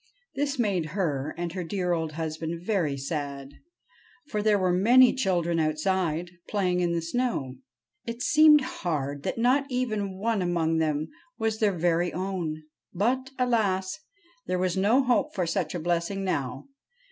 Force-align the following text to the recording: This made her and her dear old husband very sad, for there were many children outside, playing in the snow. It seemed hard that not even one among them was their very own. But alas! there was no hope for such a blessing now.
This 0.33 0.57
made 0.57 0.87
her 0.97 1.35
and 1.37 1.53
her 1.53 1.63
dear 1.63 1.93
old 1.93 2.13
husband 2.13 2.65
very 2.65 2.97
sad, 2.97 3.51
for 4.25 4.41
there 4.41 4.57
were 4.57 4.73
many 4.73 5.13
children 5.13 5.59
outside, 5.59 6.31
playing 6.49 6.79
in 6.79 6.91
the 6.93 7.03
snow. 7.03 7.57
It 8.07 8.23
seemed 8.23 8.61
hard 8.61 9.21
that 9.21 9.37
not 9.37 9.67
even 9.69 10.17
one 10.17 10.41
among 10.41 10.79
them 10.79 11.09
was 11.37 11.59
their 11.59 11.77
very 11.77 12.11
own. 12.13 12.63
But 12.91 13.29
alas! 13.37 13.99
there 14.47 14.57
was 14.57 14.75
no 14.75 15.03
hope 15.03 15.35
for 15.35 15.45
such 15.45 15.75
a 15.75 15.79
blessing 15.79 16.23
now. 16.23 16.65